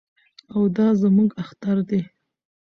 او 0.53 0.61
دا 0.77 0.87
زموږ 1.01 1.29
اختر 1.43 1.77
دی. 1.89 2.01